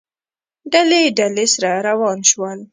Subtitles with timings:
[0.71, 2.59] ډلې، ډلې، سره وران شول